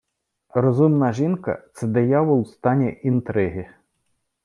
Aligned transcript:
Розумна 0.53 1.13
жінка- 1.13 1.63
це 1.73 1.87
диявол 1.87 2.41
в 2.41 2.47
стані 2.47 2.99
інтриги 3.03 3.69